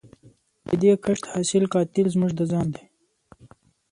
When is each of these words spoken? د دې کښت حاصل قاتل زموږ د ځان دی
د 0.67 0.69
دې 0.81 0.91
کښت 1.03 1.23
حاصل 1.31 1.63
قاتل 1.73 2.05
زموږ 2.13 2.31
د 2.35 2.41
ځان 2.51 2.67
دی 2.75 2.85